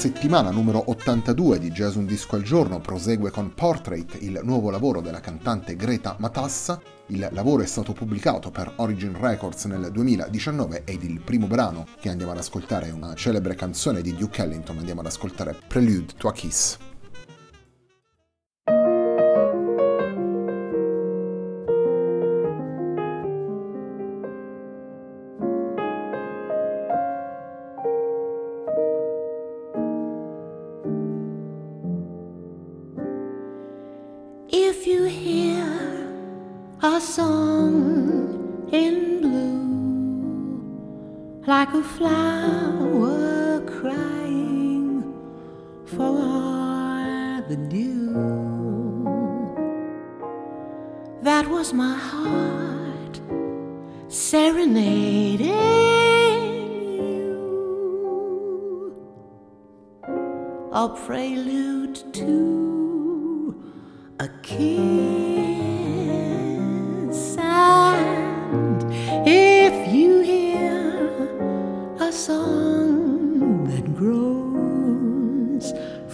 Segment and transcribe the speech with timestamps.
[0.00, 5.02] Settimana numero 82 di Jazz Un Disco al Giorno prosegue con Portrait, il nuovo lavoro
[5.02, 6.80] della cantante Greta Matassa.
[7.08, 12.08] Il lavoro è stato pubblicato per Origin Records nel 2019 ed il primo brano che
[12.08, 16.28] andiamo ad ascoltare è una celebre canzone di Duke Ellington, andiamo ad ascoltare Prelude to
[16.28, 16.78] a Kiss.
[41.60, 45.02] Like a flower crying
[45.84, 48.14] for the dew.
[51.20, 53.20] That was my heart
[54.08, 55.50] serenading
[57.12, 57.28] you,
[60.72, 63.62] a prelude to
[64.18, 65.09] a kiss.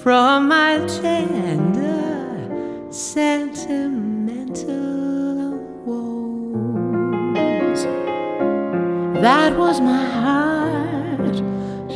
[0.06, 2.46] From my tender
[2.92, 3.98] sentimental
[5.84, 7.82] woes.
[9.20, 11.36] That was my heart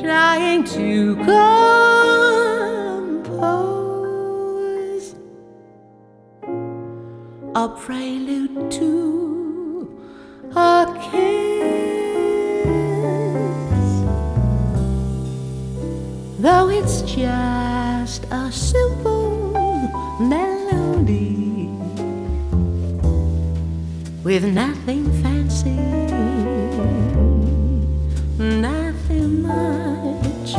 [0.03, 1.55] trying to compose
[7.55, 8.40] a prelude
[16.41, 19.53] though it's just a simple
[20.19, 21.69] melody
[24.25, 25.77] with nothing fancy,
[28.39, 30.55] nothing much.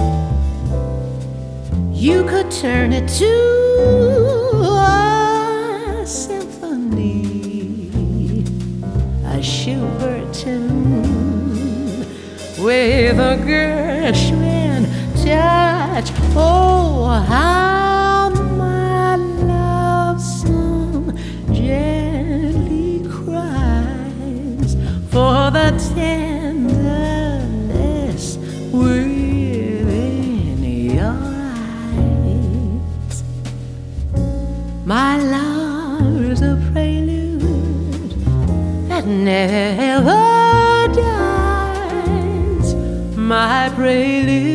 [1.99, 3.33] You could turn it to
[4.77, 7.89] a symphony,
[9.25, 11.01] a Schubert tune
[12.63, 14.40] with a Gershwin
[16.33, 18.33] Oh, never dies.
[18.57, 20.21] My love
[21.51, 24.75] gently cries
[25.09, 26.77] for that tenderness
[28.71, 28.89] we
[30.61, 31.51] innyighs
[34.85, 38.11] My love's a prelude
[38.87, 42.75] that never dies.
[43.17, 44.50] My prelude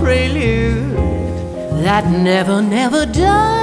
[0.00, 0.92] prelude
[1.84, 3.61] that never, never dies.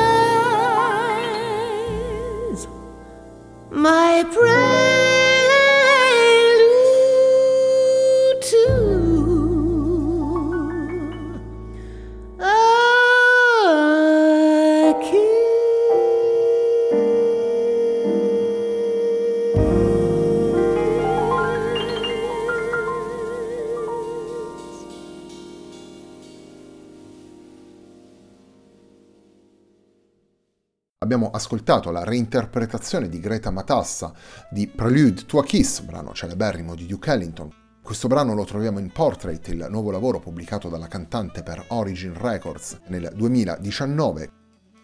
[31.11, 34.13] Abbiamo ascoltato la reinterpretazione di Greta Matassa
[34.47, 37.49] di Prelude to a Kiss, brano celeberrimo di Duke Ellington.
[37.81, 42.81] Questo brano lo troviamo in Portrait, il nuovo lavoro pubblicato dalla cantante per Origin Records
[42.89, 44.29] nel 2019.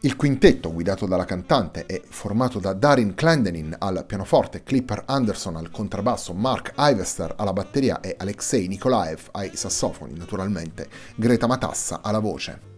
[0.01, 5.69] Il quintetto guidato dalla cantante è formato da Darin Clendenin al pianoforte, Clipper Anderson al
[5.69, 12.74] contrabbasso, Mark Ivester alla batteria e Alexei Nikolaev ai sassofoni, naturalmente, Greta Matassa alla voce.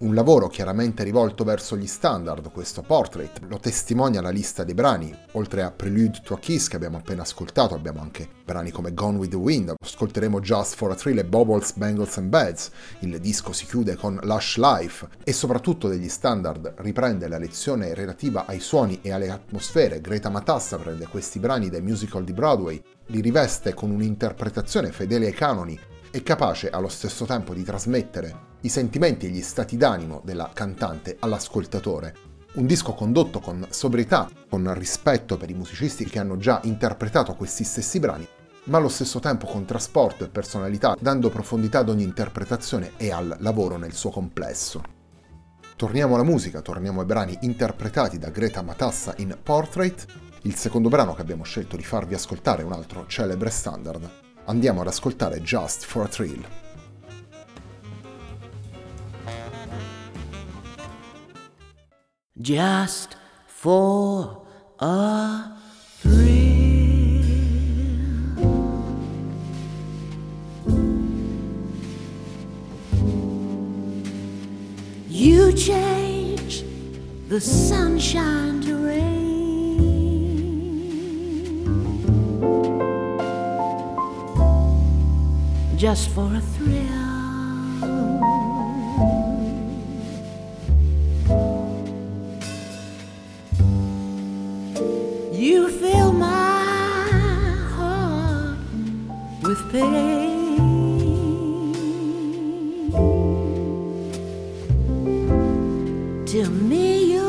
[0.00, 5.14] Un lavoro chiaramente rivolto verso gli standard, questo portrait, lo testimonia la lista dei brani.
[5.32, 9.18] Oltre a Prelude to a Kiss che abbiamo appena ascoltato, abbiamo anche brani come Gone
[9.18, 12.70] with the Wind, ascolteremo Just for a Thrill e Bubbles, Bangles and Beds,
[13.00, 18.46] il disco si chiude con Lush Life e soprattutto degli standard riprende la lezione relativa
[18.46, 20.00] ai suoni e alle atmosfere.
[20.00, 25.34] Greta Matassa prende questi brani dai musical di Broadway, li riveste con un'interpretazione fedele ai
[25.34, 25.78] canoni
[26.10, 31.16] e capace allo stesso tempo di trasmettere i sentimenti e gli stati d'animo della cantante
[31.20, 32.14] all'ascoltatore.
[32.52, 37.64] Un disco condotto con sobrietà, con rispetto per i musicisti che hanno già interpretato questi
[37.64, 38.26] stessi brani,
[38.64, 43.36] ma allo stesso tempo con trasporto e personalità, dando profondità ad ogni interpretazione e al
[43.38, 44.82] lavoro nel suo complesso.
[45.76, 50.04] Torniamo alla musica, torniamo ai brani interpretati da Greta Matassa in Portrait.
[50.42, 54.29] Il secondo brano che abbiamo scelto di farvi ascoltare è un altro celebre standard.
[54.46, 56.44] Andiamo ad ascoltare Just for a Thrill.
[62.40, 63.16] just
[63.46, 64.46] for
[64.78, 65.56] a.
[75.08, 76.64] You change
[77.28, 78.79] the sunshine to
[85.80, 86.76] Just for a thrill.
[95.32, 98.58] You fill my heart
[99.42, 100.58] with pain.
[106.26, 107.19] To me,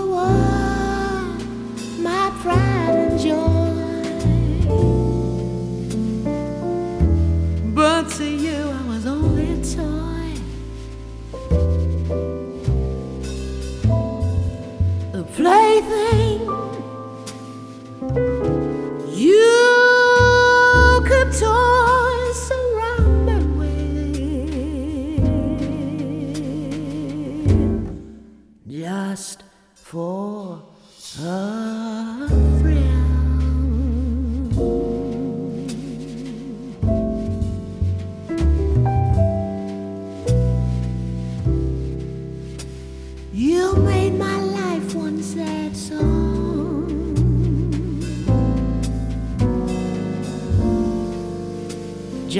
[15.91, 16.20] away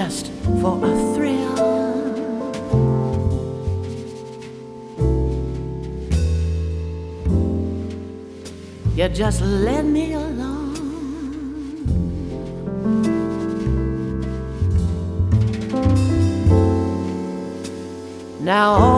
[0.04, 0.32] Just
[0.62, 1.62] for a thrill.
[8.96, 10.74] You just led me along.
[18.40, 18.91] Now,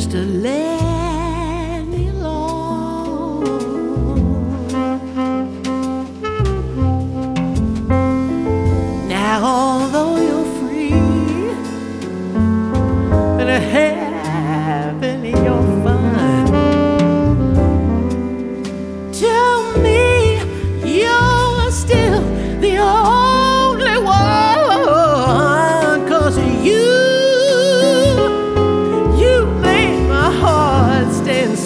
[0.00, 0.69] just a little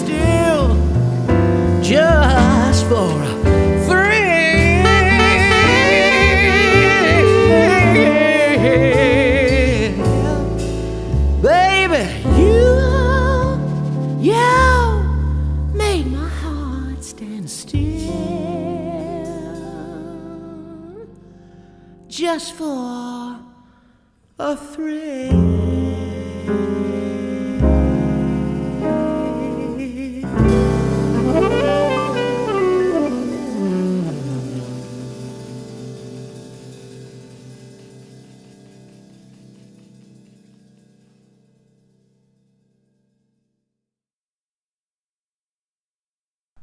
[0.05, 0.34] still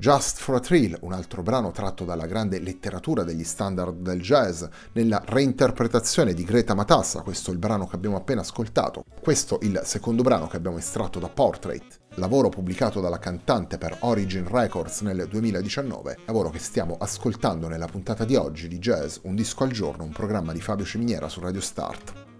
[0.02, 4.64] Just for a Thrill, un altro brano tratto dalla grande letteratura degli standard del jazz,
[4.94, 9.04] nella reinterpretazione di Greta Matassa, questo è il brano che abbiamo appena ascoltato.
[9.20, 14.48] Questo il secondo brano che abbiamo estratto da Portrait, lavoro pubblicato dalla cantante per Origin
[14.48, 19.62] Records nel 2019, lavoro che stiamo ascoltando nella puntata di oggi di Jazz Un disco
[19.62, 22.31] al giorno, un programma di Fabio Ciminiera su Radio Start.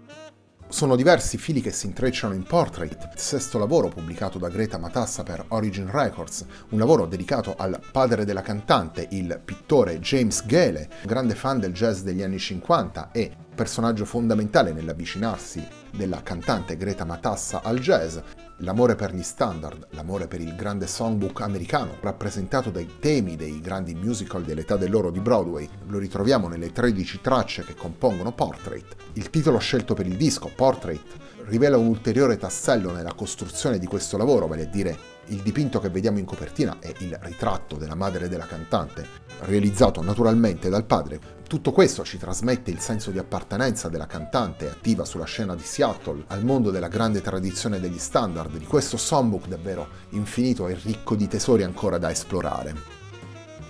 [0.73, 5.45] Sono diversi fili che si intrecciano in Portrait, sesto lavoro pubblicato da Greta Matassa per
[5.49, 11.59] Origin Records, un lavoro dedicato al padre della cantante, il pittore James Gale, grande fan
[11.59, 18.17] del jazz degli anni 50 e personaggio fondamentale nell'avvicinarsi della cantante Greta Matassa al jazz,
[18.63, 23.93] l'amore per gli standard, l'amore per il grande songbook americano, rappresentato dai temi dei grandi
[23.93, 28.95] musical dell'età dell'oro di Broadway, lo ritroviamo nelle 13 tracce che compongono Portrait.
[29.13, 31.01] Il titolo scelto per il disco, Portrait,
[31.45, 35.89] rivela un ulteriore tassello nella costruzione di questo lavoro, vale a dire il dipinto che
[35.89, 39.07] vediamo in copertina è il ritratto della madre della cantante,
[39.41, 41.41] realizzato naturalmente dal padre.
[41.47, 46.25] Tutto questo ci trasmette il senso di appartenenza della cantante attiva sulla scena di Seattle
[46.27, 51.27] al mondo della grande tradizione degli standard, di questo songbook davvero infinito e ricco di
[51.27, 53.01] tesori ancora da esplorare.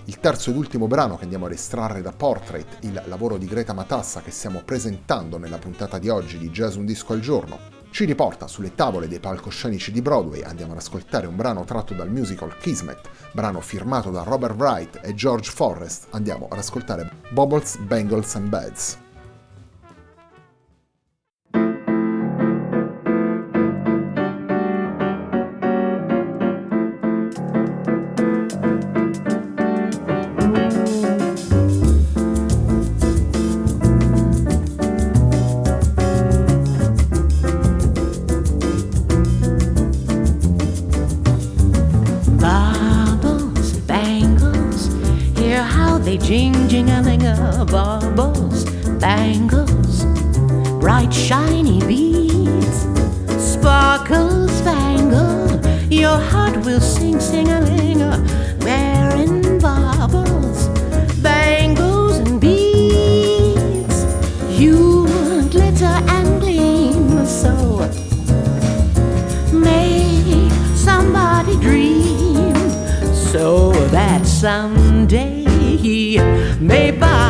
[0.05, 3.74] Il terzo ed ultimo brano che andiamo ad estrarre da Portrait, il lavoro di Greta
[3.74, 8.05] Matassa che stiamo presentando nella puntata di oggi di Jazz Un Disco al Giorno, ci
[8.05, 10.41] riporta sulle tavole dei palcoscenici di Broadway.
[10.41, 13.00] Andiamo ad ascoltare un brano tratto dal musical Kismet,
[13.33, 16.07] brano firmato da Robert Wright e George Forrest.
[16.09, 19.02] Andiamo ad ascoltare Bubbles, Bangles and Beds.
[47.65, 48.65] Baubles,
[49.00, 50.05] bangles,
[50.79, 52.88] bright shiny beads,
[53.38, 55.59] sparkle spangle.
[55.89, 58.12] Your heart will sing, sing-a-ling-a,
[58.62, 60.67] wearing baubles,
[61.21, 63.97] bangles and beads.
[64.59, 65.05] You
[65.50, 67.53] glitter and gleam so.
[69.51, 72.55] Make somebody dream
[73.31, 75.43] so that someday
[76.59, 77.22] may buy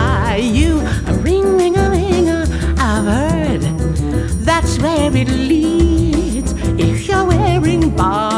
[7.97, 8.32] bar.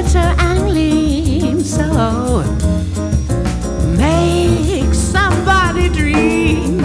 [0.00, 1.84] You and gleam so.
[1.92, 2.42] Oh,
[3.98, 6.80] make somebody dream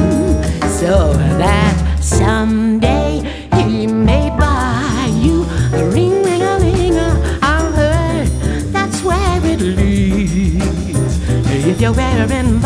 [0.68, 3.22] so that someday
[3.56, 7.00] he may buy you a ring, ring, a ring.
[7.42, 8.28] I've heard
[8.74, 11.18] that's where it leads.
[11.66, 12.60] If you're wearing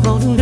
[0.00, 0.41] golden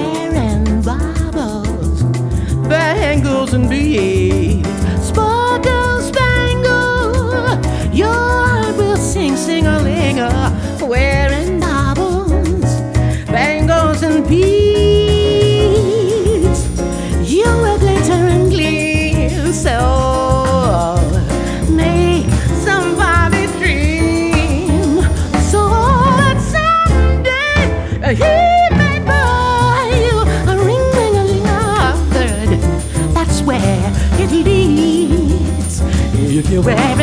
[36.51, 37.00] you ever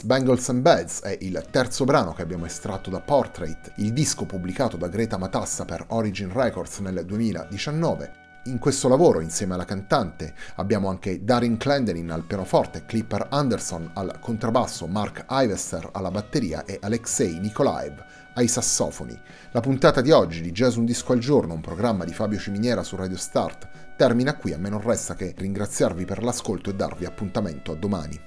[0.00, 4.78] Bangles and Beds è il terzo brano che abbiamo estratto da Portrait, il disco pubblicato
[4.78, 8.20] da Greta Matassa per Origin Records nel 2019.
[8.44, 14.18] In questo lavoro, insieme alla cantante, abbiamo anche Darin Clendenin al pianoforte, Clipper Anderson al
[14.18, 18.02] contrabbasso, Mark Ivester alla batteria e Alexei Nikolaev
[18.34, 19.16] ai sassofoni.
[19.50, 22.82] La puntata di oggi di Jazz Un Disco al Giorno, un programma di Fabio Ciminiera
[22.82, 27.04] su Radio Start, termina qui, a me non resta che ringraziarvi per l'ascolto e darvi
[27.04, 28.20] appuntamento a domani.